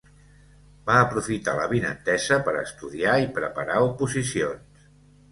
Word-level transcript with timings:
Va 0.85 0.93
aprofitar 0.99 1.53
l'avinentesa 1.59 2.39
per 2.47 2.53
estudiar 2.61 3.13
i 3.25 3.27
preparar 3.35 3.77
oposicions. 3.89 4.89